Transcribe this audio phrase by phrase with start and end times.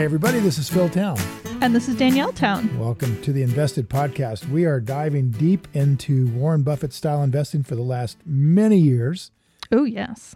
[0.00, 1.18] Hey, everybody, this is Phil Town.
[1.60, 2.78] And this is Danielle Town.
[2.78, 4.48] Welcome to the Invested Podcast.
[4.48, 9.30] We are diving deep into Warren Buffett style investing for the last many years,
[9.70, 10.34] Oh, yes.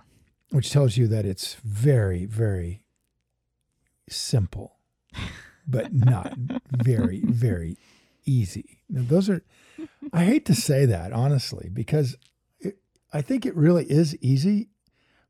[0.50, 2.84] which tells you that it's very, very
[4.06, 4.76] simple,
[5.66, 6.34] but not
[6.70, 7.78] very, very
[8.26, 8.80] easy.
[8.90, 9.42] Now, those are,
[10.12, 12.16] I hate to say that, honestly, because
[12.60, 12.76] it,
[13.14, 14.68] I think it really is easy,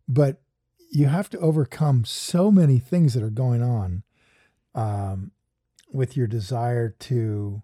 [0.09, 0.43] but
[0.91, 4.03] you have to overcome so many things that are going on
[4.75, 5.31] um,
[5.93, 7.63] with your desire to,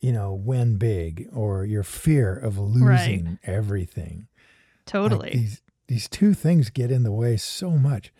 [0.00, 4.26] you know, win big or your fear of losing everything.
[4.28, 5.30] Like, Totally.
[5.32, 8.12] these these two things get in the way so much.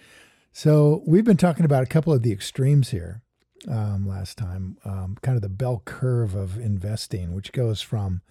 [0.52, 3.22] So we've been talking about a couple of the extremes here
[3.68, 8.22] um, last time, um, kind of the bell curve of investing, which goes from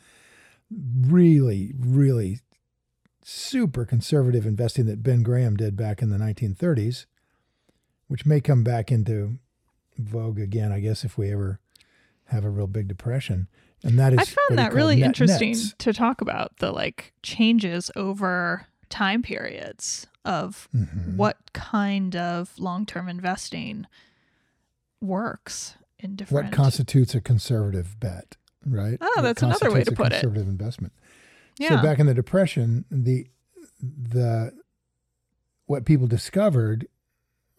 [0.72, 2.40] really, really
[3.24, 7.06] super conservative investing that Ben Graham did back in the 1930s,
[8.08, 9.38] which may come back into
[9.98, 11.60] vogue again, I guess, if we ever
[12.26, 13.48] have a real big depression.
[13.84, 15.76] And that is I found that really net interesting nets.
[15.80, 21.16] to talk about the like changes over time periods of Mhm.
[21.18, 23.86] what kind of long-term investing
[25.02, 28.98] works in different What constitutes a conservative bet, right?
[29.02, 30.22] Oh, What that's another way to a put it.
[30.22, 30.94] Conservative investment.
[31.60, 31.70] Yeah.
[31.78, 33.28] So back in the depression, the
[33.82, 34.54] the
[35.66, 36.88] what people discovered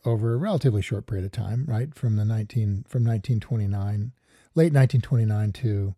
[0.05, 4.13] over a relatively short period of time, right, from the 19 from 1929,
[4.55, 5.95] late 1929 to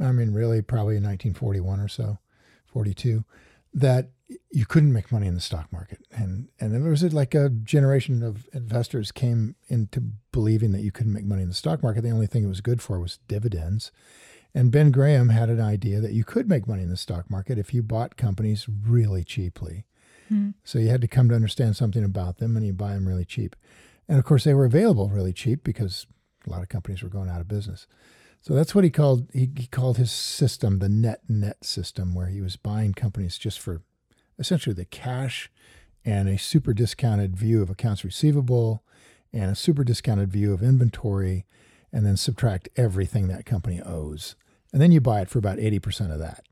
[0.00, 2.18] I mean really probably in 1941 or so,
[2.66, 3.24] 42,
[3.74, 4.10] that
[4.50, 6.00] you couldn't make money in the stock market.
[6.10, 10.00] And and there was like a generation of investors came into
[10.32, 12.02] believing that you couldn't make money in the stock market.
[12.02, 13.92] The only thing it was good for was dividends.
[14.54, 17.58] And Ben Graham had an idea that you could make money in the stock market
[17.58, 19.84] if you bought companies really cheaply.
[20.28, 20.50] Hmm.
[20.64, 23.24] So you had to come to understand something about them and you buy them really
[23.24, 23.56] cheap.
[24.08, 26.06] And of course, they were available really cheap because
[26.46, 27.86] a lot of companies were going out of business.
[28.40, 32.28] So that's what he called he, he called his system the net net system, where
[32.28, 33.82] he was buying companies just for
[34.38, 35.50] essentially the cash
[36.04, 38.84] and a super discounted view of accounts receivable
[39.32, 41.44] and a super discounted view of inventory,
[41.92, 44.36] and then subtract everything that company owes.
[44.72, 46.44] And then you buy it for about 80% of that.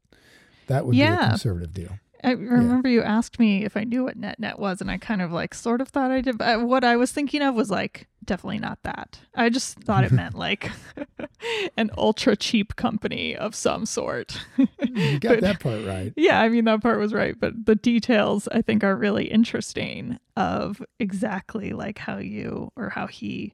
[0.67, 1.99] That would be a conservative deal.
[2.25, 5.21] I remember you asked me if I knew what net net was, and I kind
[5.23, 6.39] of like sort of thought I did.
[6.39, 9.19] But what I was thinking of was like definitely not that.
[9.35, 10.71] I just thought it meant like
[11.77, 14.41] an ultra cheap company of some sort.
[14.57, 16.13] You got But- that part right.
[16.17, 20.19] Yeah, I mean that part was right, but the details I think are really interesting
[20.37, 23.53] of exactly like how you or how he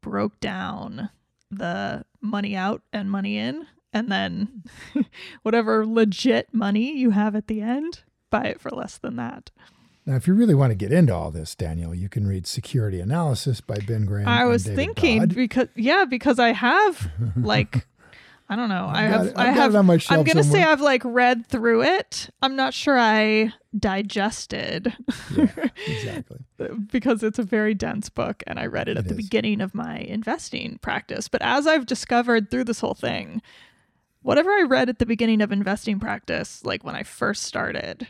[0.00, 1.10] broke down
[1.50, 4.62] the money out and money in and then
[5.42, 8.00] whatever legit money you have at the end,
[8.30, 9.50] buy it for less than that.
[10.06, 12.98] Now, if you really want to get into all this, Danielle, you can read Security
[13.00, 14.26] Analysis by Ben Graham.
[14.26, 15.34] I was thinking Dodd.
[15.34, 17.86] because yeah, because I have like
[18.48, 18.88] I don't know.
[18.90, 20.62] I have I have on my I'm gonna say.
[20.62, 22.30] I've like read through it.
[22.40, 24.96] I'm not sure I digested
[25.36, 25.46] Yeah,
[25.86, 26.38] exactly.
[26.90, 29.24] because it's a very dense book and I read it at It the is.
[29.26, 31.28] beginning of my investing practice.
[31.28, 33.42] But as I've discovered through this whole thing,
[34.28, 38.08] whatever I read at the beginning of investing practice, like when I first started,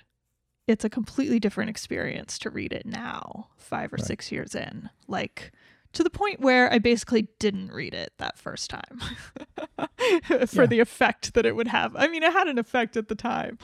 [0.66, 4.04] it's a completely different experience to read it now, five or Right.
[4.04, 4.90] six years in.
[5.06, 5.52] Like
[5.92, 8.98] to the point where I basically didn't read it that first time
[10.48, 10.66] for Yeah.
[10.66, 11.94] the effect that it would have.
[11.94, 13.56] I mean, it had an effect at the time,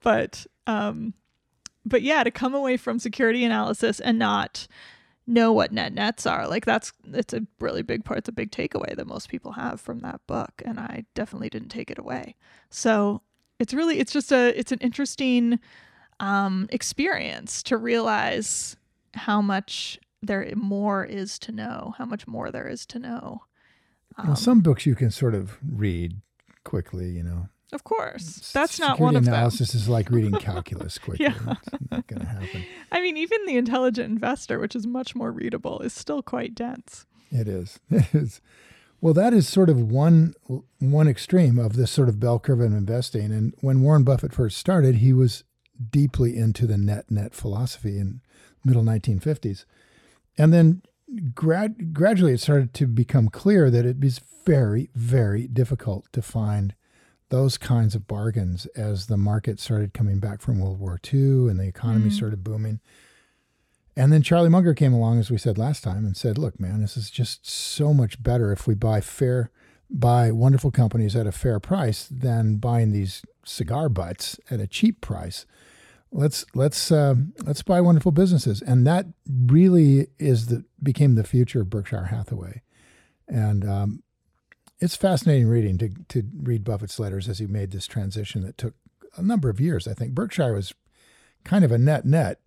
[0.00, 1.12] but um,
[1.84, 4.68] but yeah, to come away from security analysis and not
[5.26, 8.50] know what net nets are, like that's it's a really big part, it's a big
[8.50, 12.36] takeaway that most people have from that book, and I definitely didn't take it away.
[12.70, 13.22] So
[13.58, 15.58] it's really it's just a it's an interesting
[16.20, 18.76] um, experience to realize
[19.14, 23.42] how much there more is to know, how much more there is to know.
[24.18, 26.20] Um, well, some books you can sort of read
[26.64, 27.48] quickly, you know.
[27.72, 29.34] Of course, that's not security one of them.
[29.34, 31.26] analysis is like reading calculus quickly.
[31.26, 31.54] Yeah.
[31.62, 32.64] It's not going to happen.
[32.92, 37.06] I mean, even the Intelligent Investor, which is much more readable, is still quite dense.
[37.30, 37.80] It is.
[37.90, 38.40] It is.
[39.00, 40.34] Well, that is sort of one
[40.78, 43.30] one extreme of this sort of bell curve of investing.
[43.32, 45.44] And when Warren Buffett first started, he was
[45.90, 48.20] deeply into the net net philosophy in
[48.64, 49.64] middle 1950s.
[50.38, 50.82] And then
[51.34, 56.74] grad, gradually it started to become clear that it was very, very difficult to find
[57.28, 61.58] those kinds of bargains as the market started coming back from World War II and
[61.58, 62.12] the economy mm.
[62.12, 62.80] started booming.
[63.96, 66.82] And then Charlie Munger came along, as we said last time, and said, "Look, man,
[66.82, 69.50] this is just so much better if we buy fair,
[69.88, 75.00] buy wonderful companies at a fair price than buying these cigar butts at a cheap
[75.00, 75.46] price.
[76.12, 77.14] Let's let's uh,
[77.44, 82.62] let's buy wonderful businesses." And that really is the became the future of Berkshire Hathaway.
[83.26, 84.02] And um,
[84.78, 88.74] it's fascinating reading to to read Buffett's letters as he made this transition that took
[89.16, 89.88] a number of years.
[89.88, 90.74] I think Berkshire was
[91.44, 92.40] kind of a net net.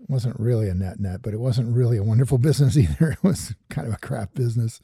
[0.00, 3.12] It wasn't really a net net, but it wasn't really a wonderful business either.
[3.12, 4.80] It was kind of a crap business.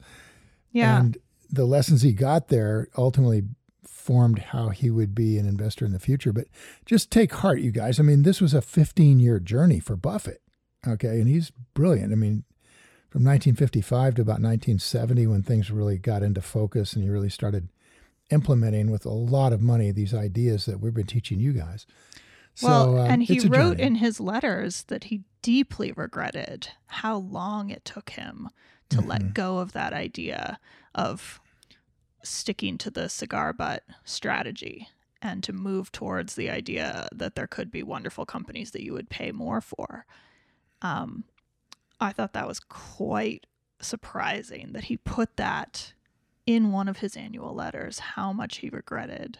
[0.71, 0.99] Yeah.
[0.99, 1.17] And
[1.49, 3.43] the lessons he got there ultimately
[3.87, 6.31] formed how he would be an investor in the future.
[6.31, 6.47] But
[6.85, 7.99] just take heart, you guys.
[7.99, 10.41] I mean, this was a 15 year journey for Buffett.
[10.87, 11.19] Okay.
[11.19, 12.13] And he's brilliant.
[12.13, 12.43] I mean,
[13.09, 17.69] from 1955 to about 1970 when things really got into focus and he really started
[18.29, 21.87] implementing with a lot of money these ideas that we've been teaching you guys.
[22.61, 23.83] Well, so, um, and he wrote journey.
[23.83, 28.49] in his letters that he deeply regretted how long it took him
[28.89, 29.09] to mm-hmm.
[29.09, 30.59] let go of that idea
[30.93, 31.39] of
[32.23, 34.89] sticking to the cigar butt strategy
[35.21, 39.09] and to move towards the idea that there could be wonderful companies that you would
[39.09, 40.05] pay more for.
[40.81, 41.23] Um,
[41.99, 43.45] I thought that was quite
[43.81, 45.93] surprising that he put that
[46.45, 49.39] in one of his annual letters, how much he regretted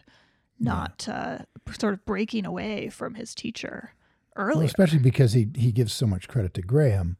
[0.58, 1.38] not yeah.
[1.68, 3.94] uh, sort of breaking away from his teacher
[4.36, 4.58] earlier.
[4.58, 7.16] Well, especially because he, he gives so much credit to Graham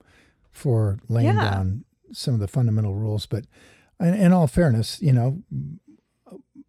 [0.50, 1.50] for laying yeah.
[1.50, 3.26] down some of the fundamental rules.
[3.26, 3.46] But
[3.98, 5.42] in, in all fairness, you know,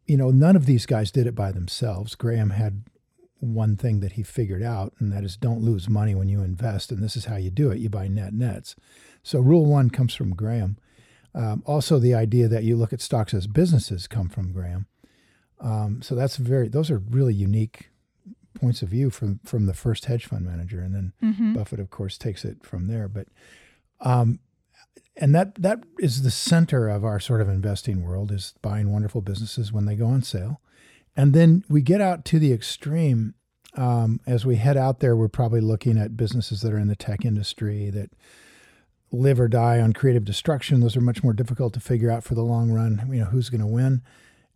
[0.07, 2.15] you know, none of these guys did it by themselves.
[2.15, 2.83] Graham had
[3.41, 6.91] one thing that he figured out, and that is don't lose money when you invest.
[6.91, 8.75] And this is how you do it you buy net nets.
[9.23, 10.77] So, rule one comes from Graham.
[11.33, 14.87] Um, also, the idea that you look at stocks as businesses come from Graham.
[15.59, 17.89] Um, so that's very; those are really unique
[18.59, 21.53] points of view from from the first hedge fund manager, and then mm-hmm.
[21.53, 23.07] Buffett, of course, takes it from there.
[23.07, 23.27] But
[23.99, 24.39] um,
[25.17, 29.21] and that that is the center of our sort of investing world is buying wonderful
[29.21, 30.61] businesses when they go on sale
[31.15, 33.35] and then we get out to the extreme.
[33.75, 36.95] Um, as we head out there, we're probably looking at businesses that are in the
[36.95, 38.11] tech industry that
[39.11, 40.79] live or die on creative destruction.
[40.79, 43.07] Those are much more difficult to figure out for the long run.
[43.11, 44.01] You know, who's going to win?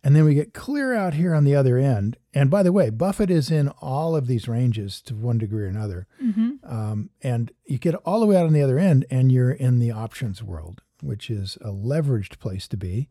[0.04, 2.16] And then we get clear out here on the other end.
[2.32, 5.68] And by the way, Buffett is in all of these ranges to one degree or
[5.68, 6.06] another.
[6.22, 6.50] Mm-hmm.
[6.62, 9.78] Um, and you get all the way out on the other end, and you're in
[9.78, 13.08] the options world, which is a leveraged place to be.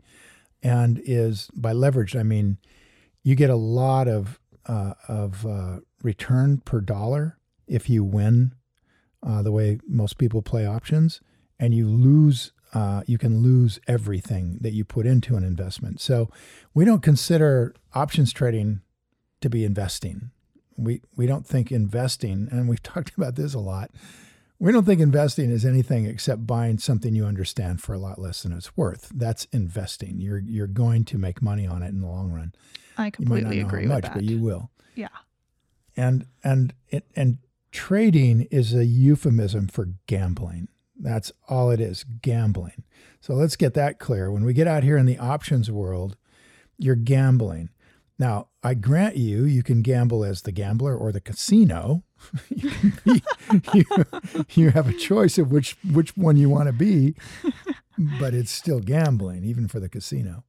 [0.63, 2.57] And is by leveraged, I mean
[3.25, 7.37] you get a lot of uh, of uh, return per dollar
[7.67, 8.53] if you win
[9.25, 11.19] uh, the way most people play options,
[11.59, 12.53] and you lose.
[12.73, 16.01] Uh, you can lose everything that you put into an investment.
[16.01, 16.29] So,
[16.73, 18.81] we don't consider options trading
[19.41, 20.31] to be investing.
[20.77, 23.91] We we don't think investing, and we've talked about this a lot.
[24.59, 28.43] We don't think investing is anything except buying something you understand for a lot less
[28.43, 29.11] than it's worth.
[29.13, 30.19] That's investing.
[30.19, 32.53] You're you're going to make money on it in the long run.
[32.97, 34.13] I completely agree much, with that.
[34.15, 34.71] But you will.
[34.95, 35.09] Yeah.
[35.97, 36.73] And and
[37.15, 37.37] and
[37.71, 40.69] trading is a euphemism for gambling.
[40.97, 42.83] That's all it is, gambling.
[43.19, 44.31] So let's get that clear.
[44.31, 46.15] When we get out here in the options world,
[46.77, 47.69] you're gambling.
[48.17, 52.03] Now, I grant you, you can gamble as the gambler or the casino.
[52.49, 52.71] you,
[53.73, 53.83] you,
[54.51, 57.15] you, have a choice of which which one you want to be,
[58.19, 60.45] but it's still gambling, even for the casino.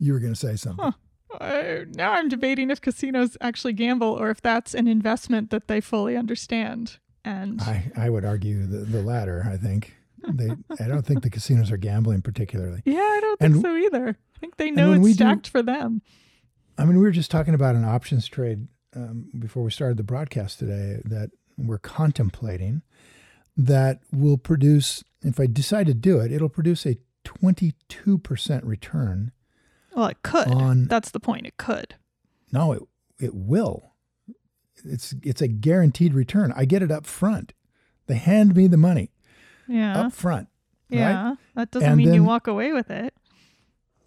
[0.00, 0.84] You were going to say something.
[0.84, 0.92] Huh
[1.40, 5.80] uh, now I'm debating if casinos actually gamble or if that's an investment that they
[5.80, 6.98] fully understand.
[7.24, 9.46] And I, I would argue the, the latter.
[9.50, 9.94] I think
[10.26, 10.50] they.
[10.78, 12.82] I don't think the casinos are gambling particularly.
[12.86, 14.08] Yeah, I don't think and, so either.
[14.08, 16.02] I think they know it's stacked do, for them.
[16.78, 20.02] I mean, we were just talking about an options trade um, before we started the
[20.02, 22.82] broadcast today that we're contemplating
[23.56, 25.04] that will produce.
[25.22, 29.32] If I decide to do it, it'll produce a 22% return
[30.00, 30.48] well, it could.
[30.48, 31.46] On, That's the point.
[31.46, 31.94] It could.
[32.50, 32.82] No, it
[33.18, 33.92] it will.
[34.82, 36.54] It's it's a guaranteed return.
[36.56, 37.52] I get it up front.
[38.06, 39.10] They hand me the money.
[39.68, 40.06] Yeah.
[40.06, 40.48] Up front.
[40.88, 41.28] Yeah.
[41.28, 41.36] Right?
[41.54, 43.12] That doesn't and mean then, you walk away with it.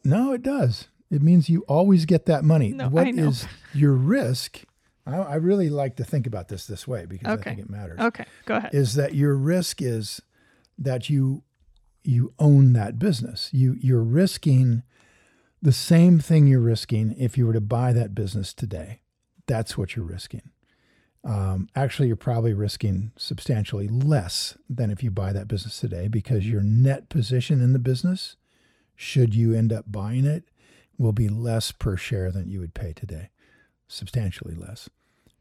[0.03, 0.87] No, it does.
[1.11, 2.69] It means you always get that money.
[2.69, 3.27] No, what I know.
[3.27, 4.63] is your risk?
[5.05, 7.51] I, I, really like to think about this this way because okay.
[7.51, 7.99] I think it matters.
[7.99, 8.73] Okay, go ahead.
[8.73, 10.21] Is that your risk is
[10.79, 11.43] that you
[12.03, 13.49] you own that business.
[13.53, 14.81] You you're risking
[15.63, 18.99] the same thing you're risking if you were to buy that business today.
[19.47, 20.51] That's what you're risking.
[21.23, 26.47] um, actually you're probably risking substantially less than if you buy that business today because
[26.47, 28.35] your net position in the business,
[28.95, 30.43] should you end up buying it,
[30.97, 33.29] will be less per share than you would pay today,
[33.87, 34.89] substantially less.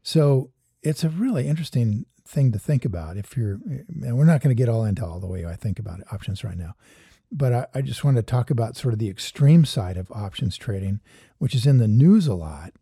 [0.01, 0.51] So
[0.81, 4.59] it's a really interesting thing to think about if you're, and we're not going to
[4.59, 6.75] get all into all the way I think about it, options right now.
[7.35, 10.55] But I, I just want to talk about sort of the extreme side of options
[10.55, 10.99] trading,
[11.39, 12.73] which is in the news a lot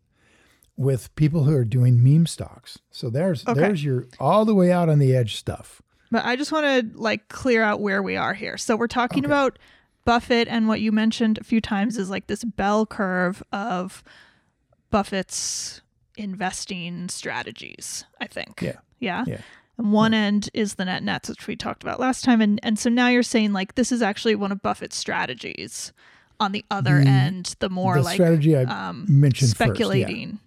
[0.76, 2.78] with people who are doing meme stocks.
[2.90, 3.58] So there's Okay.
[3.60, 5.80] there's your all the way out on the edge stuff.
[6.10, 8.58] But I just want to like clear out where we are here.
[8.58, 9.32] So we're talking Okay.
[9.32, 9.58] about
[10.04, 14.02] Buffett and what you mentioned a few times is like this bell curve of
[14.90, 15.80] Buffett's
[16.16, 18.60] investing strategies, I think.
[18.60, 18.76] Yeah.
[18.98, 19.24] Yeah.
[19.26, 19.40] Yeah.
[19.78, 22.40] And one end is the net nets, which we talked about last time.
[22.40, 25.92] And and so now you're saying like this is actually one of Buffett's strategies.
[26.40, 29.66] On the other The- end, the more the like strategy I um, mentioned first, yeah.
[29.66, 30.38] speculating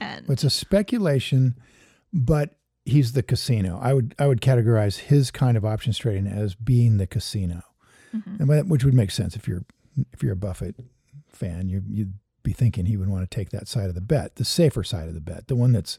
[0.00, 1.54] and It's a speculation,
[2.12, 3.78] but he's the casino.
[3.80, 7.62] I would I would categorize his kind of options trading as being the casino,
[8.14, 8.40] Mhm.
[8.40, 9.64] and which would make sense if you're
[10.12, 10.74] if you're a Buffett
[11.28, 11.68] fan.
[11.68, 14.44] You you'd be thinking he would want to take that side of the bet, the
[14.44, 15.98] safer side of the bet, the one that's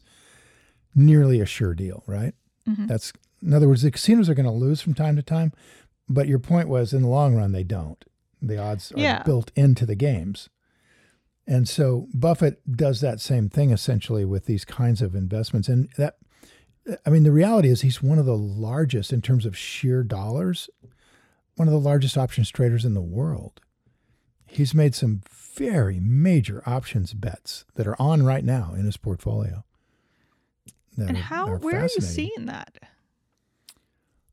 [0.94, 2.34] nearly a sure deal, right?
[2.68, 2.88] Mhm.
[2.88, 5.52] That's in other words, the casinos are going to lose from time to time,
[6.08, 8.04] but your point was in the long run they don't.
[8.40, 9.22] The odds are Yeah.
[9.24, 10.48] built into the games.
[11.46, 15.68] And so Buffett does that same thing essentially with these kinds of investments.
[15.68, 16.18] And that,
[17.04, 20.70] I mean, the reality is he's one of the largest in terms of sheer dollars,
[21.56, 23.60] one of the largest options traders in the world.
[24.46, 25.22] He's made some
[25.56, 29.64] very major options bets that are on right now in his portfolio.
[30.96, 32.78] And how where are you seeing that?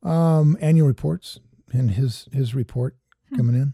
[0.04, 1.40] Um, annual reports
[1.72, 2.96] and his his report
[3.30, 3.36] Hmm.
[3.38, 3.74] coming in.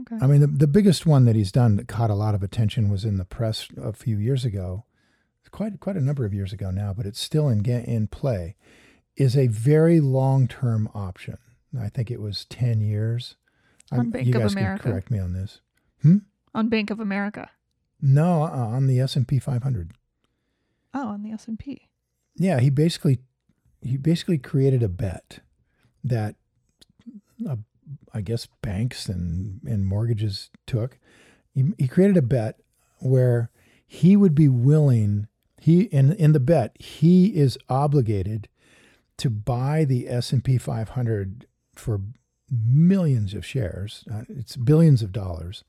[0.00, 0.16] Okay.
[0.24, 2.88] I mean, the, the biggest one that he's done that caught a lot of attention
[2.88, 4.84] was in the press a few years ago,
[5.50, 8.56] quite quite a number of years ago now, but it's still in in play.
[9.16, 11.36] Is a very long term option.
[11.78, 13.36] I think it was ten years.
[13.92, 14.82] On I'm- Bank you of guys America.
[14.84, 15.60] can correct me on this.
[16.54, 17.50] on Bank of America.
[18.00, 19.92] No, uh, on the S and P 500.
[20.92, 21.88] Oh, on the S and P.
[22.36, 23.20] Yeah, he basically
[23.82, 25.40] he basically created a bet
[26.04, 26.36] that
[27.48, 27.56] uh,
[28.12, 30.98] I guess banks and and mortgages took.
[31.52, 32.60] He, he created a bet
[32.98, 33.50] where
[33.86, 35.26] he would be willing
[35.60, 38.48] he in in the bet he is obligated
[39.18, 42.00] to buy the S&P 500 for
[42.50, 44.02] millions of shares.
[44.10, 45.62] Uh, it's billions of dollars.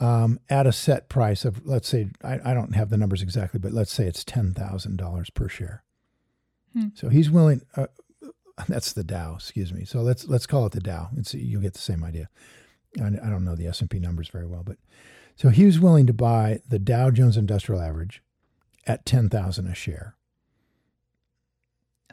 [0.00, 3.60] Um, at a set price of let's say I, I don't have the numbers exactly,
[3.60, 5.84] but let's say it's ten thousand dollars per share.
[6.72, 6.88] Hmm.
[6.94, 7.60] So he's willing.
[7.76, 7.86] Uh,
[8.68, 9.84] that's the Dow, excuse me.
[9.84, 11.10] So let's let's call it the Dow.
[11.18, 12.30] It's you'll get the same idea.
[12.98, 14.78] I, I don't know the S and P numbers very well, but
[15.36, 18.22] so he was willing to buy the Dow Jones Industrial Average
[18.86, 20.14] at ten thousand a share,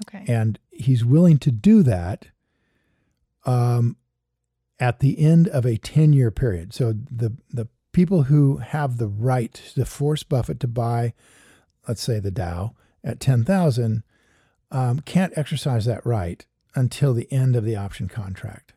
[0.06, 0.26] Okay.
[0.28, 2.28] and he's willing to do that.
[3.46, 3.96] Um,
[4.80, 6.74] at the end of a ten year period.
[6.74, 7.68] So the the
[7.98, 11.16] people who have the right to force Buffett to buy,
[11.88, 14.04] let's say the Dow at ten thousand,
[14.70, 18.74] um, can't exercise that right until the end of the option contract.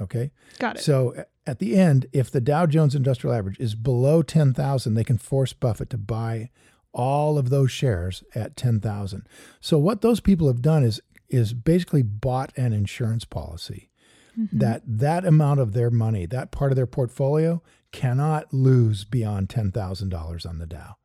[0.00, 0.32] Okay.
[0.58, 0.82] Got it.
[0.82, 5.16] So at the end, if the Dow Jones Industrial Average is below 10,000, they can
[5.16, 6.50] force Buffett to buy
[6.92, 9.28] all of those shares at 10,000.
[9.60, 13.90] So what those people have done is is basically bought an insurance policy
[14.38, 14.48] Mhm.
[14.58, 17.62] that that amount of their money, that part of their portfolio
[17.92, 20.96] cannot lose beyond $10,000 on the Dow.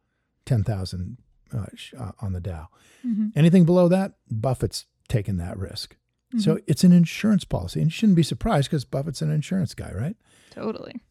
[0.46, 1.18] 10,000
[1.54, 1.66] uh,
[1.98, 2.68] uh, on the Dow.
[3.06, 3.32] Mhm.
[3.36, 5.96] Anything below that, Buffett's taken that risk.
[6.38, 6.64] So Mhm.
[6.68, 7.82] it's an insurance policy.
[7.82, 10.16] And you shouldn't be surprised because Buffett's an insurance guy, right?
[10.52, 11.02] totally.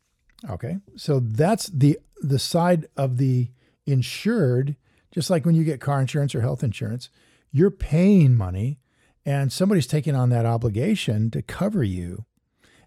[0.48, 0.78] Okay.
[0.96, 3.50] So that's the the side of the
[3.86, 4.76] insured,
[5.10, 7.08] just like when you get car insurance or health insurance,
[7.50, 8.78] you're paying money
[9.24, 12.24] and somebody's taking on that obligation to cover you.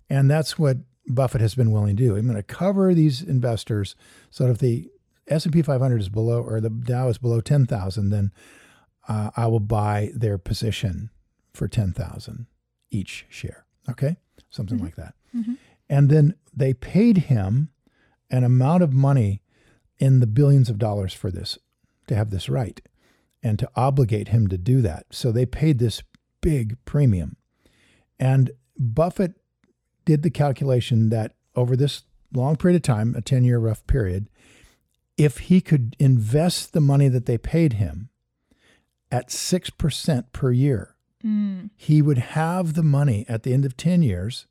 [0.10, 2.16] And that's what Buffett has been willing to do.
[2.16, 3.96] I'm going to cover these investors
[4.32, 4.90] so that if the
[5.28, 8.32] S&P 500 is below or the Dow is below 10,000, then
[9.08, 11.10] uh, I will buy their position
[11.54, 12.48] for 10,000
[12.90, 13.66] each share.
[13.90, 14.18] Okay?
[14.50, 14.84] Something Mhm.
[14.84, 15.14] like that.
[15.36, 15.58] Mhm.
[15.90, 17.70] And then they paid him
[18.30, 19.42] an amount of money
[20.00, 21.58] in the billions of dollars for this,
[22.08, 22.82] to have this right,
[23.42, 25.06] and to obligate him to do that.
[25.12, 26.02] So they paid this
[26.44, 27.38] big premium.
[28.20, 29.34] And Buffett
[30.06, 34.30] did the calculation that over this long period of time, a 10 year rough period,
[35.18, 38.10] if he could invest the money that they paid him
[39.12, 40.90] at 6% per year,
[41.24, 41.70] Mm.
[41.78, 44.46] he would have the money at the end of 10 years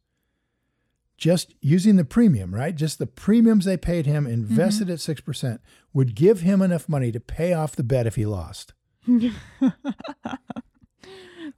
[1.18, 2.74] just using the premium, right?
[2.74, 5.58] Just the premiums they paid him invested at 6%
[5.92, 8.72] would give him enough money to pay off the bet if he lost.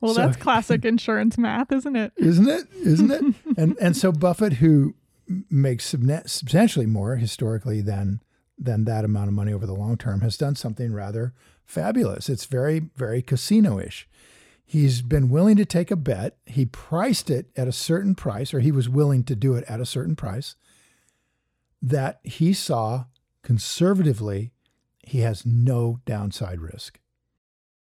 [0.04, 2.12] Well, So- that's classic insurance math, isn't it?
[2.16, 2.64] Isn't it?
[2.75, 3.34] Isn't it?
[3.56, 4.94] and and so Buffett who
[5.50, 8.20] makes substantially more historically than
[8.58, 11.32] than that amount of money over the long term has done something rather
[11.64, 12.28] fabulous.
[12.28, 14.06] It's very very casino-ish.
[14.66, 16.37] He's been willing to take a bet.
[16.46, 19.80] He priced it at a certain price or he was willing to do it at
[19.80, 20.56] a certain price
[21.82, 23.04] that he saw
[23.42, 24.52] conservatively
[25.06, 26.99] he has no downside risk.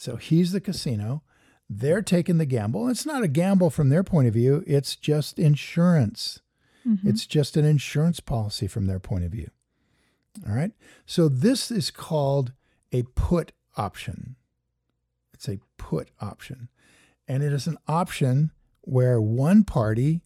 [0.00, 1.22] So he's the casino.
[1.68, 2.88] They're taking the gamble.
[2.88, 6.40] It's not a gamble from their point of view, it's just insurance.
[6.88, 7.06] Mm-hmm.
[7.06, 9.50] It's just an insurance policy from their point of view.
[10.48, 10.72] All right.
[11.04, 12.54] So this is called
[12.90, 14.36] a put option.
[15.34, 16.70] It's a put option.
[17.28, 20.22] And it is an option where one party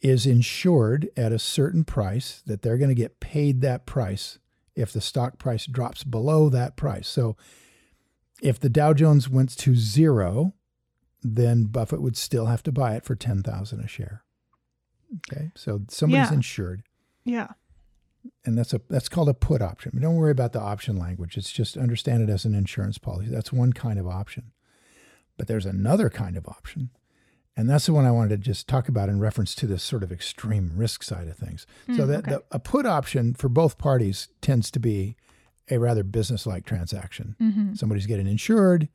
[0.00, 4.38] is insured at a certain price that they're going to get paid that price
[4.74, 7.06] if the stock price drops below that price.
[7.06, 7.36] So
[8.42, 10.54] if the Dow Jones went to zero,
[11.22, 14.24] then Buffett would still have to buy it for 10,000 a share.
[15.32, 15.50] Okay?
[15.54, 16.34] So somebody's Yeah.
[16.36, 16.82] insured
[17.24, 17.48] Yeah.
[18.44, 19.92] and that's a that's called a put option.
[19.94, 21.36] But don't worry about the option language.
[21.36, 23.30] It's just understand it as an insurance policy.
[23.30, 24.52] That's one kind of option.
[25.36, 26.90] But there's another kind of option.
[27.56, 30.02] And that's the one I wanted to just talk about in reference to this sort
[30.02, 31.66] of extreme risk side of things.
[31.86, 32.30] so Mm, that okay.
[32.32, 35.16] the, a put option for both parties tends to be
[35.70, 37.36] a rather business-like transaction.
[37.40, 37.74] Mm-hmm.
[37.74, 38.88] Somebody's getting insured,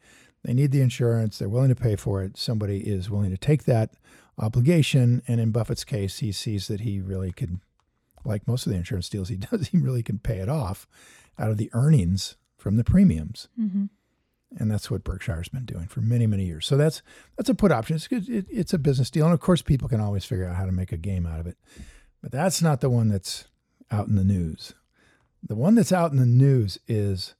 [0.44, 2.38] they need the insurance, they're willing to pay for it.
[2.38, 3.92] Somebody is willing to take that
[4.38, 7.60] obligation, and in Buffett's case, he sees that he really could
[8.25, 10.88] like most of the insurance deals he does, he really can pay it off
[11.38, 13.48] out of the earnings from the premiums.
[13.60, 13.86] Mm-hmm.
[14.58, 16.66] And that's what Berkshire's been doing for many, many years.
[16.66, 17.03] So that's
[17.38, 17.96] that's a put option.
[17.96, 18.27] It's good.
[18.27, 20.72] It, it's a business deal, and of course, people can always figure out how to
[20.72, 21.55] make a game out of it.
[22.24, 23.46] But that's not the one that's
[23.92, 24.74] out in the news.
[25.42, 27.36] The one that's out in the news is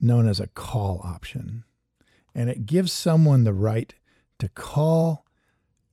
[0.00, 1.64] known as a call option,
[2.34, 3.94] and it gives someone the right
[4.38, 5.26] to call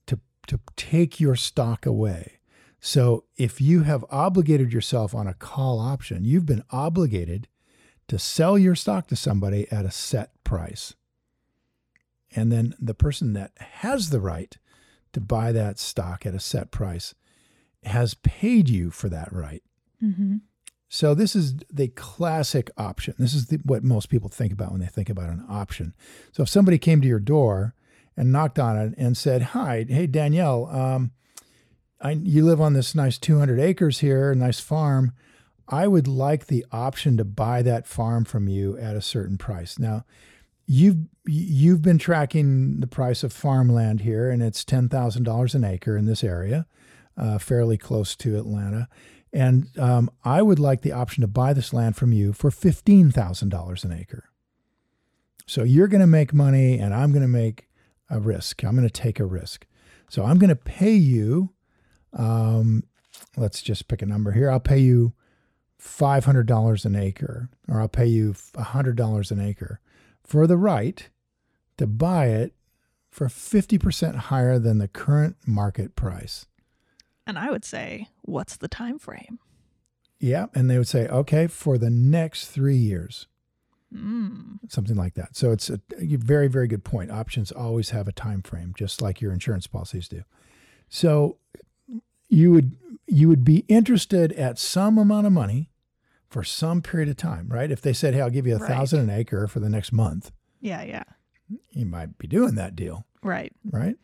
[0.07, 2.39] to to take your stock away.
[2.79, 7.47] So if you have obligated yourself on a call option, you've been obligated
[8.07, 10.93] to sell your stock to somebody at a set price.
[12.35, 14.55] And then the person that has the right
[15.13, 17.15] to buy that stock at a set price
[17.83, 19.63] has paid you for that right.
[20.03, 20.37] Mm-hmm.
[20.87, 23.15] So this is the classic option.
[23.17, 25.93] This is the, what most people think about when they think about an option.
[26.31, 27.73] So if somebody came to your door
[28.15, 31.11] and knocked on it and said, "Hi, hey Danielle, um,
[31.99, 35.13] I, you live on this nice 200 acres here, nice farm.
[35.67, 39.79] I would like the option to buy that farm from you at a certain price."
[39.79, 40.05] Now,
[40.67, 45.63] you've you've been tracking the price of farmland here, and it's ten thousand dollars an
[45.63, 46.67] acre in this area,
[47.17, 48.87] uh, fairly close to Atlanta.
[49.35, 53.11] And um, I would like the option to buy this land from you for fifteen
[53.11, 54.29] thousand dollars an acre.
[55.45, 57.67] So you're going to make money, and I'm going to make
[58.09, 58.63] a risk.
[58.63, 59.67] I'm going to take a risk.
[60.09, 61.49] So I'm going to pay you.
[62.13, 62.85] Um,
[63.35, 64.49] let's just pick a number here.
[64.49, 65.13] I'll pay you
[65.77, 69.81] five hundred dollars an acre, or I'll pay you hundred dollars an acre
[70.23, 71.09] for the right
[71.77, 72.53] to buy it
[73.09, 76.45] for fifty percent higher than the current market price.
[77.27, 79.39] And I would say, what's the time frame?
[80.19, 83.27] Yeah, and they would say, okay, for the next three years,
[83.93, 84.59] Mm.
[84.67, 85.35] something like that.
[85.37, 87.11] So it's a, very, very good point.
[87.11, 90.23] Options always have a time frame, just like your insurance policies do.
[90.89, 91.37] So
[92.27, 92.75] you would
[93.07, 95.69] you would be interested at some amount of money
[96.27, 97.69] for some period of time, right?
[97.71, 98.67] If they said, "Hey, I'll give you a Right.
[98.67, 101.03] thousand an acre for the next month," Yeah, yeah.
[101.69, 103.05] you might be doing that deal.
[103.21, 103.53] Right.
[103.71, 103.95] right?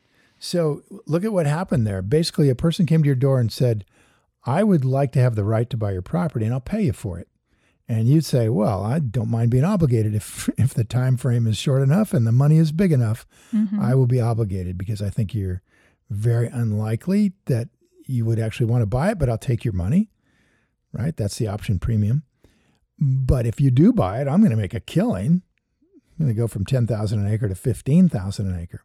[0.43, 2.01] So look at what happened there.
[2.01, 3.85] Basically, a person came to your door and said,
[4.43, 6.93] "I would like to have the right to buy your property, and I'll pay you
[6.93, 7.27] for it."
[7.87, 11.57] And you'd say, "Well, I don't mind being obligated if if the time frame is
[11.57, 13.27] short enough and the money is big enough.
[13.53, 13.79] Mhm.
[13.79, 15.61] I will be obligated because I think you're
[16.09, 17.69] very unlikely that
[18.07, 20.09] you would actually want to buy it, but I'll take your money."
[20.91, 21.15] Right?
[21.15, 22.23] That's the option premium.
[22.99, 25.43] But if you do buy it, I'm going to make a killing.
[26.19, 28.81] I'm going to go from 10,000 an acre to 15,000 an acre.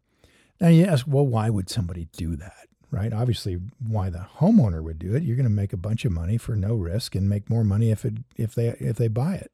[0.61, 2.67] Now you ask, well, why would somebody do that?
[2.91, 3.13] right?
[3.13, 5.23] Obviously, why the homeowner would do it.
[5.23, 7.91] You're going to make a bunch of money for no risk and make more money
[7.91, 9.53] if it if they if they buy it.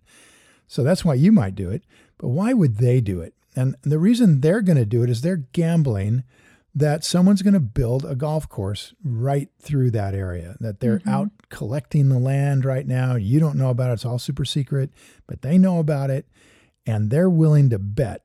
[0.68, 1.82] So that's why you might do it.
[2.18, 3.34] But why would they do it?
[3.54, 6.24] And the reason they're going to do it is they're gambling
[6.74, 11.08] that someone's going to build a golf course right through that area, that they're mm-hmm.
[11.10, 13.14] out collecting the land right now.
[13.16, 14.90] You don't know about it, it's all super secret,
[15.26, 16.26] but they know about it
[16.86, 18.22] and they're willing to bet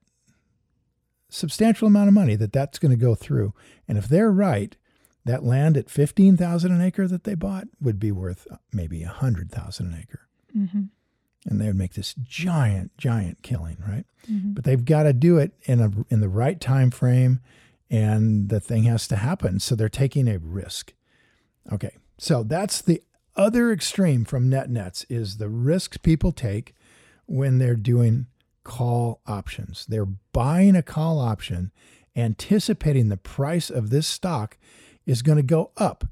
[1.29, 3.53] substantial amount of money that that's going to go through.
[3.87, 4.75] And if they're right,
[5.25, 9.99] that land at 15,000 an acre that they bought would be worth maybe 100,000 an
[10.01, 10.27] acre.
[10.57, 10.83] Mm-hmm.
[11.45, 14.05] And they would make this giant, giant killing, right?
[14.29, 14.53] Mm-hmm.
[14.53, 17.39] But they've got to do it in a in the right time frame
[17.89, 19.59] and the thing has to happen.
[19.59, 20.93] So they're taking a risk.
[21.71, 21.95] Okay.
[22.17, 23.01] So that's the
[23.35, 26.75] other extreme from net nets is the risks people take
[27.27, 28.27] when they're doing
[28.67, 29.85] call options.
[29.87, 31.71] They're buying a call option
[32.15, 34.57] anticipating the price of this stock
[35.05, 36.03] is going to go up.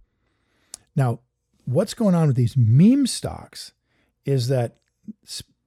[0.95, 1.19] Now,
[1.65, 3.73] what's going on with these meme stocks
[4.23, 4.77] is that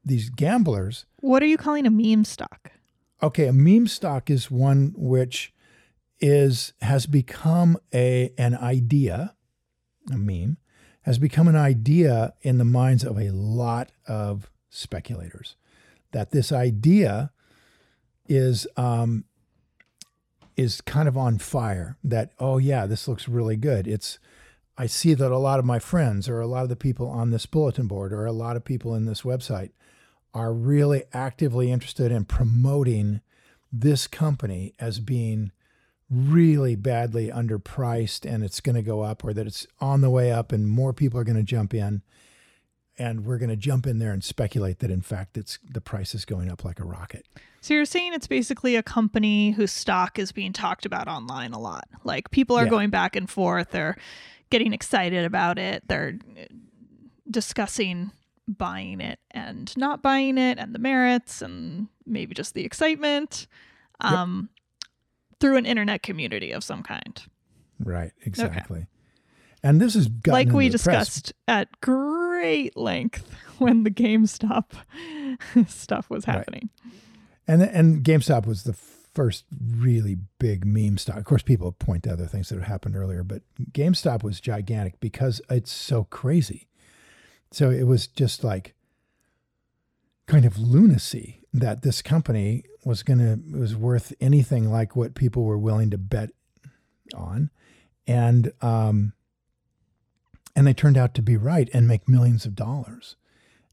[0.05, 1.05] these gamblers.
[1.21, 2.73] What are you calling a meme stock?
[3.23, 5.53] Okay, a meme stock is one which
[6.21, 9.35] is has become a an idea,
[10.11, 10.57] a meme,
[11.03, 15.57] has become an idea in the minds of a lot of speculators.
[16.13, 17.31] That this idea
[18.29, 19.25] is um,
[20.57, 21.97] is kind of on fire.
[22.03, 23.87] That oh yeah, this looks really good.
[23.87, 24.19] It's
[24.77, 27.31] I see that a lot of my friends or a lot of the people on
[27.31, 29.71] this bulletin board or a lot of people in this website
[30.33, 33.21] are really actively interested in promoting
[33.73, 35.51] this company as being
[36.09, 40.31] really badly underpriced and it's going to go up or that it's on the way
[40.31, 42.03] up and more people are going to jump in
[42.99, 46.15] and we're going to jump in there and speculate that in fact it's the price
[46.15, 47.27] is going up like a rocket.
[47.61, 51.59] So you're saying it's basically a company whose stock is being talked about online a
[51.59, 51.89] lot.
[52.05, 52.71] Like people are yeah.
[52.71, 53.97] going back and forth, they're
[54.51, 56.19] getting excited about it, they're
[57.31, 58.13] discussing
[58.47, 63.47] buying it and not buying it and the merits and maybe just the excitement.
[64.01, 64.49] Um,
[65.41, 67.23] through an internet community of some kind.
[67.79, 68.81] Right, exactly.
[68.81, 68.89] Okay.
[69.63, 71.81] And this is like we discussed at
[72.39, 74.73] great length when the GameStop
[75.69, 76.71] stuff was happening.
[76.85, 76.93] Right.
[77.47, 81.17] And and GameStop was the first really big meme stock.
[81.17, 85.01] Of course, people point to other things that have happened earlier, but GameStop was gigantic
[85.01, 86.69] because it's so crazy.
[87.51, 88.75] So it was just like
[90.27, 95.45] kind of lunacy that this company was going to was worth anything like what people
[95.45, 96.31] were willing to bet
[97.15, 97.51] on
[98.07, 99.15] and um
[100.59, 103.17] and they turned out to be right and make millions of dollars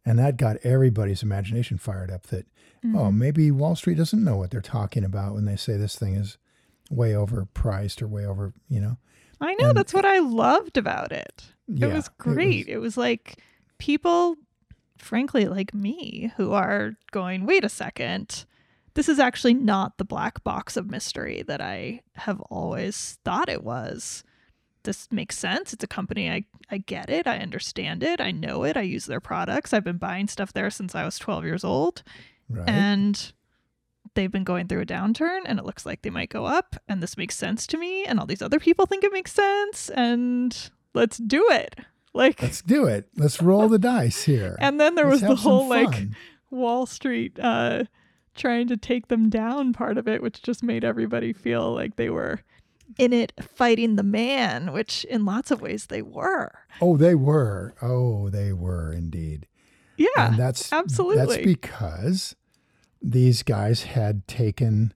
[0.06, 2.46] and that got everybody's imagination fired up that
[2.84, 2.98] oh, mm-hmm.
[2.98, 6.16] oh maybe wall street doesn't know what they're talking about when they say this thing
[6.16, 6.38] is
[6.92, 8.98] way overpriced or way over you know
[9.42, 12.96] i know and, that's what i loved about it yeah, it was great it was,
[12.96, 13.40] it was like
[13.80, 14.38] people
[14.98, 18.46] frankly, like me, who are going, wait a second,
[18.94, 23.64] this is actually not the black box of mystery that I have always thought it
[23.64, 24.24] was.
[24.84, 25.74] This makes sense.
[25.74, 27.28] It's a company I, I get it.
[27.28, 28.20] I understand it.
[28.20, 28.78] I know it.
[28.78, 29.74] I use their products.
[29.74, 32.04] I've been buying stuff there since I was 12 years old.
[32.50, 32.68] Right.
[32.68, 33.34] And
[34.14, 36.76] they've been going through a downturn and it looks like they might go up.
[36.88, 38.06] And this makes sense to me.
[38.06, 39.90] And all these other people think it makes sense.
[39.90, 41.76] And let's do it.
[42.14, 43.10] Like let's do it.
[43.16, 44.56] Let's roll the dice here.
[44.62, 46.08] And then there let's was the whole like
[46.50, 47.84] Wall Street uh
[48.36, 52.10] trying to take them down part of it, which just made everybody feel like they
[52.10, 52.42] were
[52.98, 56.52] in it fighting the man, which in lots of ways they were.
[56.82, 57.76] Oh, they were.
[57.82, 59.48] Oh, they were indeed.
[59.98, 60.08] Yeah.
[60.18, 62.36] And that's absolutely that's because
[63.02, 64.94] these guys had taken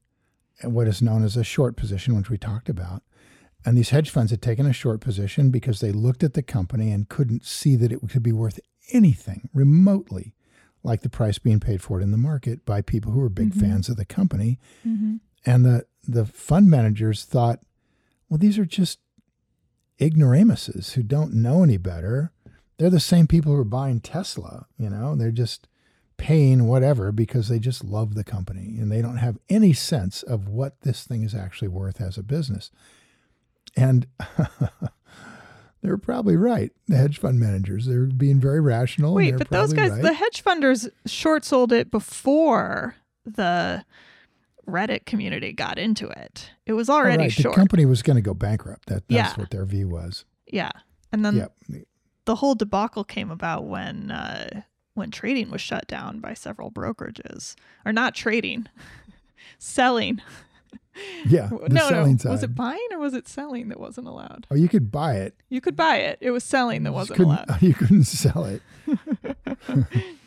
[0.64, 3.04] what is known as a short position, which we talked about,
[3.66, 6.92] and these hedge funds had taken a short position because they looked at the company
[6.92, 8.60] and couldn't see that it could be worth
[8.92, 10.34] anything remotely
[10.84, 13.50] like the price being paid for it in the market by people who were big
[13.50, 13.60] mm-hmm.
[13.60, 14.60] fans of the company.
[14.88, 15.18] Mm-hmm.
[15.46, 17.60] And the, the fund managers thought,
[18.30, 19.00] well, these are just
[20.00, 22.32] ignoramuses who don't know any better.
[22.78, 25.68] They're the same people who are buying Tesla, you know, they're just
[26.18, 30.48] paying whatever because they just love the company and they don't have any sense of
[30.48, 32.72] what this thing is actually worth as a business.
[33.76, 34.06] And
[35.82, 36.72] they're probably right.
[36.88, 39.16] The hedge fund managers, they're being very rational.
[39.16, 40.02] Wait, but those guys, right.
[40.02, 43.86] the hedge funders short sold it before the
[44.70, 46.52] Reddit community got into it.
[46.66, 47.32] It was already right.
[47.32, 47.56] short.
[47.56, 48.88] The company was going to go bankrupt.
[48.88, 49.34] That, that's yeah.
[49.36, 50.26] what their view was.
[50.48, 50.72] Yeah.
[51.12, 51.54] And then yep.
[52.26, 54.62] the whole debacle came about when uh,
[54.94, 57.56] when trading was shut down by several brokerages.
[57.86, 58.68] Or not trading,
[59.58, 60.22] selling
[61.26, 62.18] Yeah, no, selling no.
[62.18, 62.32] side.
[62.32, 64.48] Was it buying or was it selling that wasn't allowed?
[64.52, 65.36] Oh, you could buy it.
[65.50, 66.18] You could buy it.
[66.22, 67.62] It was selling that wasn't couldn't- allowed.
[67.62, 68.62] You couldn't sell it,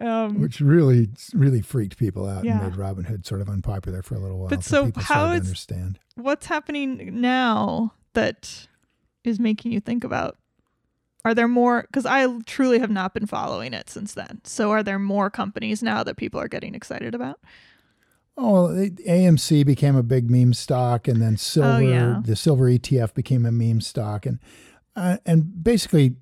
[0.00, 2.64] Um, which really, really freaked people out Yeah.
[2.64, 4.48] and made Robinhood sort of unpopular for a little while.
[4.48, 5.98] But so how to understand?
[6.16, 8.66] what's happening now that
[9.24, 10.36] is making you think about
[11.24, 14.82] are there more because i truly have not been following it since then so are
[14.82, 17.38] there more companies now that people are getting excited about
[18.42, 18.68] Oh, well,
[19.06, 22.20] AMC became a big meme stock, and then silver, Oh, yeah.
[22.24, 24.38] the silver ETF became a meme stock, and
[24.96, 26.14] uh, and basically,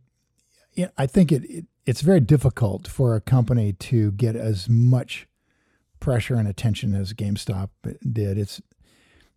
[0.74, 5.26] yeah, I think it, it it's very difficult for a company to get as much
[6.00, 7.70] pressure and attention as GameStop
[8.12, 8.36] did.
[8.36, 8.60] It's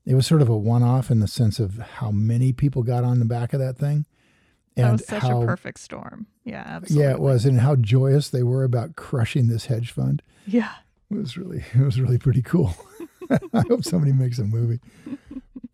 [0.05, 3.19] it was sort of a one-off in the sense of how many people got on
[3.19, 4.05] the back of that thing,
[4.75, 7.77] and that was such how a perfect storm yeah absolutely yeah it was, and how
[7.77, 10.21] joyous they were about crushing this hedge fund.
[10.45, 10.73] yeah
[11.09, 12.75] It was really it was really pretty cool.
[13.29, 14.81] I hope somebody makes a movie.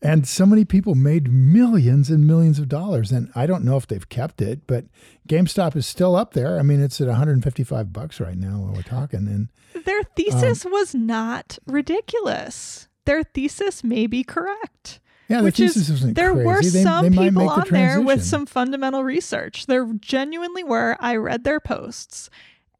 [0.01, 3.87] And so many people made millions and millions of dollars and I don't know if
[3.87, 4.85] they've kept it, but
[5.27, 6.59] GameStop is still up there.
[6.59, 9.49] I mean, it's at 155 bucks right now while we're talking and
[9.85, 15.89] their um, thesis was not ridiculous their thesis may be correct yeah, the which thesis
[15.89, 16.45] is there crazy.
[16.45, 19.65] were They- some they people the on there with some fundamental research.
[19.65, 20.95] There genuinely were.
[21.01, 22.29] I read their posts,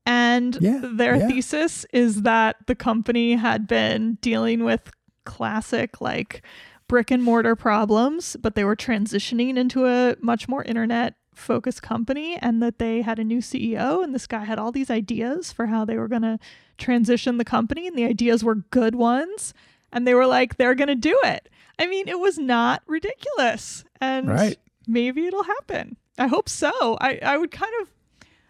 [0.05, 1.27] and Yeah, their yeah.
[1.27, 4.89] thesis is that the company had been dealing with
[5.25, 6.41] classic like
[6.87, 12.35] brick and mortar problems, but they were transitioning into a much more internet focused company
[12.37, 15.67] and that they had a new CEO and this guy had all these ideas for
[15.67, 16.39] how they were going to
[16.77, 19.53] transition the company and the ideas were good ones
[19.91, 21.47] and they were like they're going to do it.
[21.77, 23.83] I mean, it was not ridiculous.
[24.01, 24.57] And Right.
[24.87, 25.97] maybe it'll happen.
[26.17, 26.97] I hope so.
[26.99, 27.89] I, I would kind of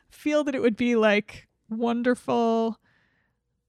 [0.10, 2.78] feel that it would be like wonderful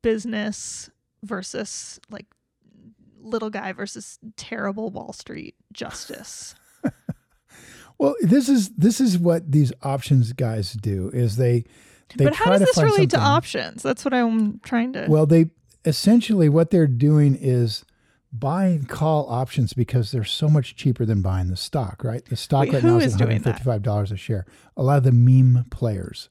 [0.03, 0.91] business
[1.25, 2.27] versus like
[3.21, 6.55] little guy versus terrible Wall Street justice.
[7.99, 11.65] Well, this is this is what these options guys do is they
[12.17, 13.83] they but how try does this relate to options?
[13.83, 15.07] That's what I'm trying to.
[15.09, 15.51] Well, they
[15.85, 17.85] essentially what they're doing is
[18.33, 22.25] buying call options because they're so much cheaper than buying the stock, right?
[22.25, 23.63] The stock Wait, right now is is doing that?
[23.63, 24.47] $155 a share.
[24.77, 26.29] A lot of the meme players.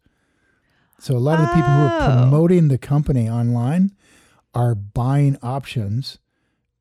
[0.99, 2.21] So a lot of the people who are Oh.
[2.21, 3.91] promoting the company online
[4.53, 6.17] are buying options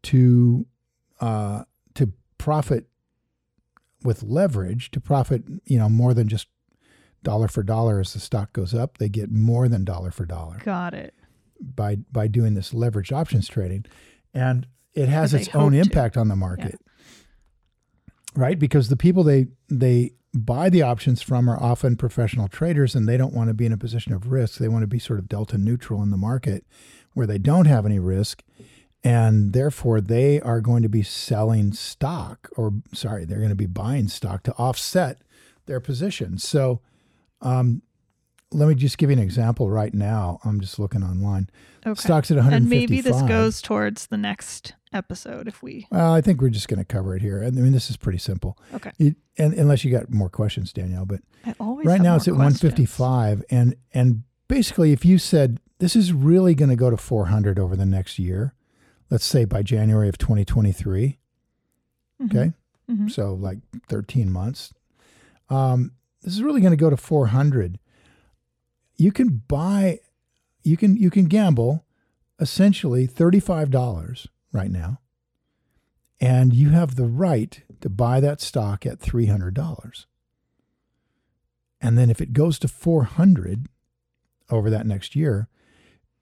[0.07, 0.67] to
[1.21, 1.65] uh,
[1.95, 2.87] to profit
[4.05, 6.47] with leverage to profit, you know, more than just
[7.23, 8.99] dollar for dollar as the stock goes up.
[8.99, 11.15] They get more than dollar for dollar Got it.
[11.61, 13.85] by by doing this leveraged options trading
[14.33, 15.79] and it has its own hope to.
[15.81, 16.79] impact on the market
[18.35, 23.09] right because the people they they buy the options from are often professional traders and
[23.09, 25.19] they don't want to be in a position of risk they want to be sort
[25.19, 26.65] of delta neutral in the market
[27.15, 28.43] where they don't have any risk
[29.07, 33.67] and therefore they are going to be selling stock or sorry they're going to be
[33.67, 35.23] buying stock to offset
[35.67, 36.81] their position so
[37.43, 37.83] um,
[38.53, 41.49] let me just give you an example right now i'm just looking online
[41.87, 42.01] Okay.
[42.01, 45.87] Stocks at 155 and maybe this goes towards the next episode if we.
[45.93, 47.41] Well, I think we're just going to cover it here.
[47.41, 48.59] And I mean, this is pretty simple.
[48.75, 48.91] Okay.
[49.39, 52.65] And unless you got more questions, Danielle, but I always right now it's at questions.
[52.65, 57.57] 155, and and basically, if you said this is really going to go to 400
[57.57, 58.55] over the next year,
[59.11, 61.19] let's say by January of 2023,
[62.21, 62.27] Mhm.
[62.27, 62.53] okay,
[62.91, 63.11] Mhm.
[63.11, 64.73] so like 13 months,
[65.49, 65.93] um,
[66.23, 67.79] this is really going to go to 400.
[68.97, 70.01] You can buy,
[70.63, 71.85] you can you can gamble,
[72.41, 75.01] essentially 35 dollars right now,
[76.21, 80.07] and you have the right to buy that stock at 300 dollars.
[81.81, 83.69] And then if it goes to 400
[84.51, 85.49] over that next year,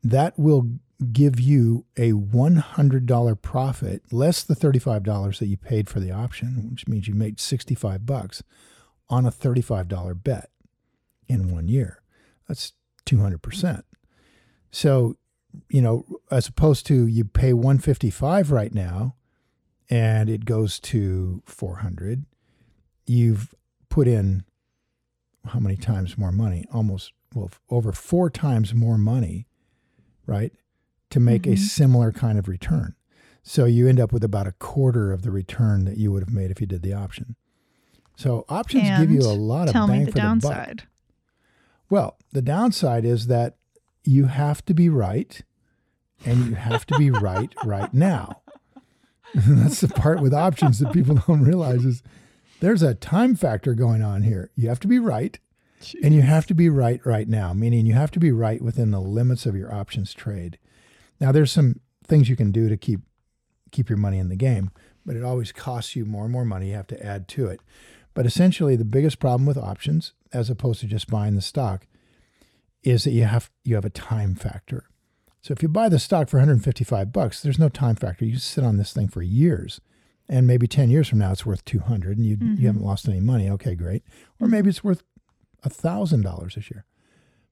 [0.02, 0.78] that will
[1.12, 6.86] give you a $100 profit less the $35 that you paid for the option, which
[6.86, 8.42] means you made 65 bucks
[9.08, 10.50] on a $35 bet
[11.28, 12.00] in one year.
[12.48, 12.72] That's
[13.06, 13.82] 200%.
[14.70, 15.16] So,
[15.68, 19.16] you know, as opposed to you pay 155 right now
[19.90, 22.24] and it goes to 400,
[23.06, 23.54] you've
[23.88, 24.44] put in
[25.46, 26.64] how many times more money?
[26.72, 29.46] Almost well over 4 times more money,
[30.26, 30.52] right?
[31.10, 31.58] To make a Mhm.
[31.58, 32.94] similar kind of return.
[33.42, 36.32] So you end up with about a quarter of the return that you would have
[36.32, 37.36] made if you did the option.
[38.16, 40.40] So options give you a lot of Tell bang me the for the buck.
[40.42, 40.82] downside.
[41.90, 43.56] Well, the downside is that
[44.04, 45.40] you have to be right
[46.24, 48.40] and you have to be right right now.
[49.34, 52.02] That's the part with options that people don't realize is
[52.60, 54.50] there's a time factor going on here.
[54.56, 55.38] You have to be right
[56.02, 58.90] and you have to be right right now, meaning you have to be right within
[58.90, 60.58] the limits of your options trade.
[61.24, 63.00] Now there's some things you can do to keep
[63.72, 64.70] keep your money in the game,
[65.06, 66.68] but it always costs you more and more money.
[66.68, 67.60] You have to add to it.
[68.12, 71.86] But essentially, the biggest problem with options, as opposed to just buying the stock,
[72.82, 74.84] is that you have you have a time factor.
[75.40, 78.26] So if you buy the stock for 155 bucks, there's no time factor.
[78.26, 79.80] You sit on this thing for years,
[80.28, 82.60] and maybe 10 years from now it's worth 200, and you Mm-hmm.
[82.60, 83.48] you haven't lost any money.
[83.48, 84.02] Okay, great.
[84.38, 85.02] Or maybe it's worth
[85.66, 86.84] thousand dollars this year.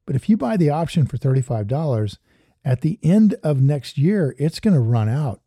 [0.04, 2.18] But if you buy the option for $35,
[2.64, 5.40] at the end of next year, it's going to run out.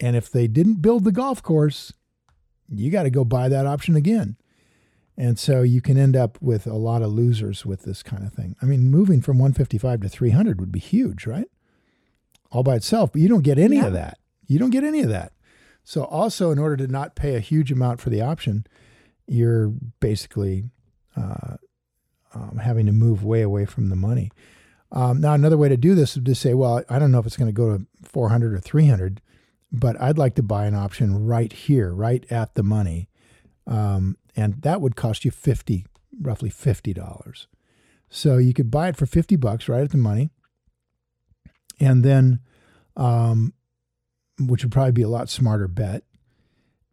[0.00, 1.92] And if they didn't build the golf course,
[2.68, 4.36] you got to go buy that option again.
[5.16, 8.32] And so you can end up with a lot of losers with this kind of
[8.32, 8.54] thing.
[8.62, 11.48] I mean, moving from 155 to 300 would be huge, right?
[12.52, 13.86] All by itself, but you don't get any Yeah.
[13.86, 14.18] of that.
[14.46, 15.32] You don't get any of that.
[15.82, 18.64] So also in order to not pay a huge amount for the option,
[19.26, 19.68] you're
[20.00, 20.64] basically
[21.16, 21.56] uh,
[22.32, 24.30] um, having to move way away from the money.
[24.90, 27.26] Um, now, another way to do this is to say, well, I don't know if
[27.26, 29.20] it's going to go to 400 or 300,
[29.70, 33.08] but I'd like to buy an option right here, right at the money.
[33.66, 35.86] Um, and that would cost you 50,
[36.20, 37.46] roughly $50.
[38.08, 40.30] So you could buy it for 50 bucks right at the money.
[41.78, 42.40] And then,
[42.96, 43.52] um,
[44.38, 46.04] which would probably be a lot smarter bet.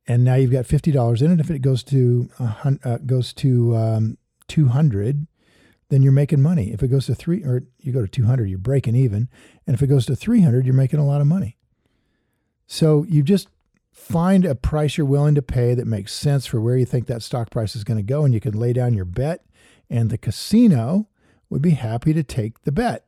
[0.07, 1.39] And now you've got fifty dollars in it.
[1.39, 5.25] If it goes to uh, goes to um, two hundred,
[5.89, 6.71] then you're making money.
[6.71, 9.29] If it goes to three, or you go to two hundred, you're breaking even.
[9.67, 11.57] And if it goes to three hundred, you're making a lot of money.
[12.67, 13.49] So you just
[13.91, 17.23] find a price you're willing to pay that makes sense for where you think that
[17.23, 19.45] stock price is going to go, and you can lay down your bet.
[19.89, 21.07] And the casino
[21.49, 23.05] would be happy to take the bet.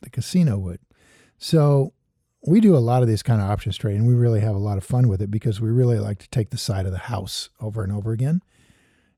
[0.00, 0.80] The casino would.
[1.38, 1.92] So
[2.46, 4.06] we do a lot of these kind of options trading.
[4.06, 6.50] We really have a lot of fun with it because we really like to take
[6.50, 8.42] the side of the house over and over again.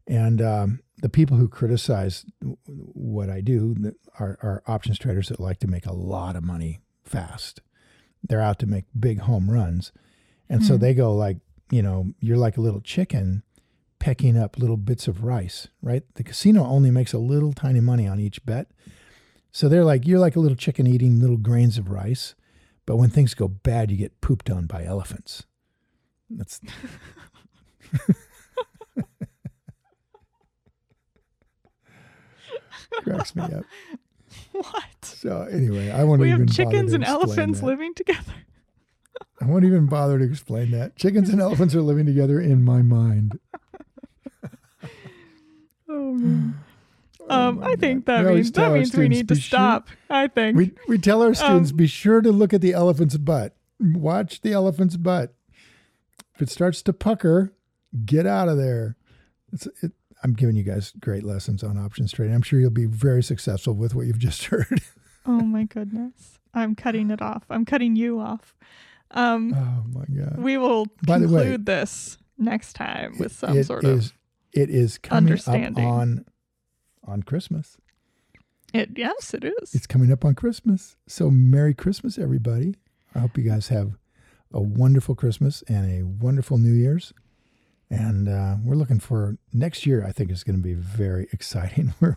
[0.07, 2.25] And um, the people who criticize
[2.65, 6.81] what I do are, are options traders that like to make a lot of money
[7.05, 7.61] fast.
[8.27, 9.93] They're out to make big home runs.
[10.49, 10.81] And so hmm.
[10.81, 11.41] they go like,
[11.71, 13.43] you know, you're like a little chicken
[13.99, 16.05] pecking up little bits of rice, right?
[16.15, 18.69] The casino only makes a little tiny money on each bet.
[19.53, 22.35] So they're like, you're like a little chicken eating little grains of rice.
[22.87, 25.43] But when things go bad, you get pooped on by elephants.
[26.31, 26.63] That's
[33.15, 33.65] cracks me up.
[34.53, 34.85] What?
[35.03, 37.67] So anyway, I won't We even have chickens and elephants that.
[37.67, 38.33] living together.
[39.41, 40.97] I won't even bother to explain that.
[40.97, 43.39] Chickens and elephants are living together in my mind.
[45.89, 46.59] Oh, man.
[47.31, 49.89] um, I think that We means that means we need to be sure- stop.
[50.11, 50.57] I think.
[50.57, 53.55] We we tell our students Um, be sure to look at the elephant's butt.
[53.81, 55.35] Watch the elephant's butt.
[56.35, 57.53] If it starts to pucker,
[58.05, 58.97] get out of there.
[59.53, 59.93] It's, it,
[60.25, 62.35] I'm giving you guys great lessons on options trading.
[62.35, 64.81] I'm sure you'll be very successful with what you've just heard.
[65.27, 66.39] oh my goodness.
[66.55, 67.45] I'm cutting it off.
[67.51, 68.55] I'm cutting you off.
[69.11, 70.39] Um, oh my god!
[70.39, 74.13] we will By the way, conclude this next time with some It sort is- of
[74.55, 75.85] it is coming up understanding.
[75.85, 76.25] on
[77.07, 77.77] on Christmas.
[78.73, 78.91] it.
[78.97, 79.75] Yes, it is.
[79.75, 80.97] It's coming up on Christmas.
[81.07, 82.77] So Merry Christmas, everybody.
[83.15, 83.99] I hope you guys have
[84.53, 87.13] a wonderful Christmas and a wonderful New Year's.
[87.95, 91.95] And uh, we're looking for next year, I think is going to be very exciting.
[92.01, 92.17] We're,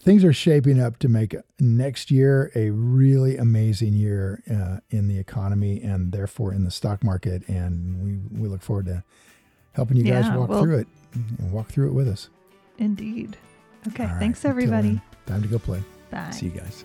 [0.00, 5.18] things are shaping up to make next year a really amazing year uh, in the
[5.18, 7.46] economy and therefore in the stock market.
[7.48, 9.02] And we, we look forward to
[9.72, 10.88] helping you guys walk well- through it
[11.38, 12.28] and walk through it with us.
[12.78, 13.36] Indeed.
[13.88, 14.04] Okay.
[14.06, 15.00] Right, thanks, everybody.
[15.26, 15.82] time to go play.
[16.10, 16.30] Bye.
[16.30, 16.84] See you guys.